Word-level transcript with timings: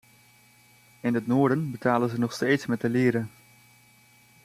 In 1.01 1.13
het 1.13 1.27
noorden 1.27 1.71
betalen 1.71 2.09
ze 2.09 2.19
nog 2.19 2.33
steeds 2.33 2.65
met 2.65 2.81
de 2.81 2.89
lire. 2.89 3.25